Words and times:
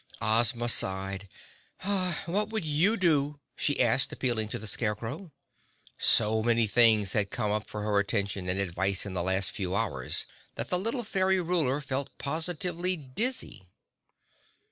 Ozma 0.19 0.67
sighed. 0.67 1.29
"What 2.25 2.49
would 2.49 2.65
you 2.65 2.97
do?" 2.97 3.39
she 3.55 3.79
asked, 3.79 4.11
appealing 4.11 4.47
to 4.47 4.57
the 4.57 4.65
Scarecrow. 4.65 5.31
So 5.99 6.41
many 6.41 6.65
things 6.65 7.13
had 7.13 7.29
come 7.29 7.51
up 7.51 7.67
for 7.67 7.83
her 7.83 7.99
attention 7.99 8.49
and 8.49 8.59
advice 8.59 9.05
in 9.05 9.13
the 9.13 9.21
last 9.21 9.51
few 9.51 9.75
hours 9.75 10.25
that 10.55 10.69
the 10.71 10.79
little 10.79 11.03
fairy 11.03 11.39
ruler 11.39 11.81
felt 11.81 12.17
positively 12.17 12.97
dizzy. 12.97 13.67